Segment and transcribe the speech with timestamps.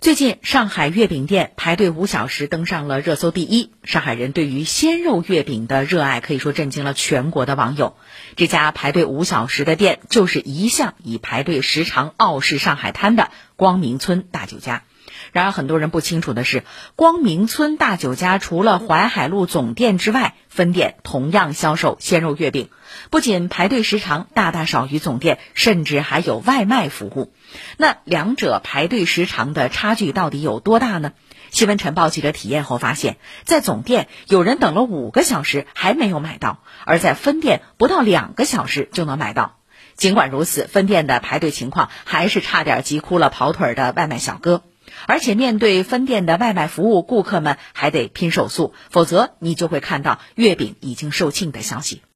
[0.00, 3.72] 最近，上海月饼店排队五小时登上了热搜第一。
[3.82, 7.96] 上海人对于鲜肉月饼的热爱可以说震惊了全国的网友。
[8.36, 14.84] 这家排队五小时的店就是一向以排队时长傲视上海滩的光明村大酒家。
[15.32, 16.64] 然而，很多人不清楚的是，
[16.96, 22.70] 光明村大酒家除了淮海路总店之外，分店同样销售鲜肉月饼。
[23.10, 27.32] 不仅排队时长大大少于总店，甚至还有外卖服务。
[27.76, 31.12] 那两者排队时长的差距到底有多大呢？
[31.50, 39.56] 新闻晨报记者体验后发现，在总店有人等了五个小时还没有买到，而在分店不到两个小时就能买到。
[39.96, 44.62] 尽管如此，分店的排队情况还是差点急哭了跑腿的外卖小哥。
[45.06, 52.02] 而且面对分店的外卖服务，顾客们还得拼手速，否则你就会看到月饼已经售罄的消息。